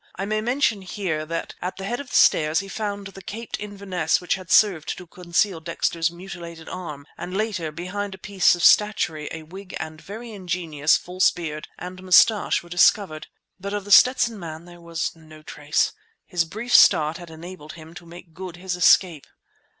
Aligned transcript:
I 0.15 0.25
may 0.25 0.41
mention 0.41 0.81
here 0.81 1.27
that 1.27 1.53
at 1.61 1.77
the 1.77 1.83
head 1.83 1.99
of 1.99 2.09
the 2.09 2.15
stairs 2.15 2.59
he 2.59 2.67
found 2.67 3.05
the 3.05 3.21
caped 3.21 3.59
Inverness 3.59 4.19
which 4.19 4.33
had 4.33 4.49
served 4.49 4.97
to 4.97 5.05
conceal 5.05 5.59
Dexter's 5.59 6.09
mutilated 6.09 6.67
arm, 6.67 7.05
and 7.19 7.37
later, 7.37 7.71
behind 7.71 8.15
a 8.15 8.17
piece 8.17 8.55
of 8.55 8.63
statuary, 8.63 9.29
a 9.31 9.43
wig 9.43 9.77
and 9.79 9.99
a 9.99 10.03
very 10.03 10.31
ingenious 10.31 10.97
false 10.97 11.29
beard 11.29 11.67
and 11.77 12.01
moustache 12.01 12.63
were 12.63 12.67
discovered. 12.69 13.27
But 13.59 13.75
of 13.75 13.85
The 13.85 13.91
Stetson 13.91 14.39
Man 14.39 14.65
there 14.65 14.81
was 14.81 15.15
no 15.15 15.43
trace. 15.43 15.91
His 16.25 16.45
brief 16.45 16.73
start 16.73 17.17
had 17.17 17.29
enabled 17.29 17.73
him 17.73 17.93
to 17.93 18.05
make 18.07 18.33
good 18.33 18.55
his 18.57 18.75
escape. 18.75 19.27